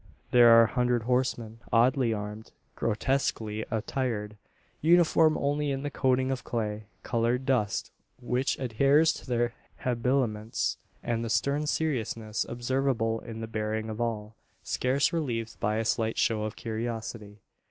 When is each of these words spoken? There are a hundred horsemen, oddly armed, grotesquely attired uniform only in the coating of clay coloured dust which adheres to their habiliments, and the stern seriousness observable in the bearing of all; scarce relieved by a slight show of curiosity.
There 0.31 0.49
are 0.49 0.63
a 0.63 0.71
hundred 0.73 1.03
horsemen, 1.03 1.59
oddly 1.71 2.11
armed, 2.11 2.51
grotesquely 2.75 3.63
attired 3.69 4.35
uniform 4.81 5.37
only 5.37 5.69
in 5.69 5.83
the 5.83 5.91
coating 5.91 6.31
of 6.31 6.43
clay 6.43 6.85
coloured 7.03 7.45
dust 7.45 7.91
which 8.19 8.57
adheres 8.57 9.13
to 9.13 9.27
their 9.27 9.53
habiliments, 9.85 10.77
and 11.03 11.23
the 11.23 11.29
stern 11.29 11.67
seriousness 11.67 12.47
observable 12.49 13.19
in 13.19 13.41
the 13.41 13.47
bearing 13.47 13.91
of 13.91 14.01
all; 14.01 14.33
scarce 14.63 15.13
relieved 15.13 15.59
by 15.59 15.75
a 15.75 15.85
slight 15.85 16.17
show 16.17 16.45
of 16.45 16.55
curiosity. 16.55 17.37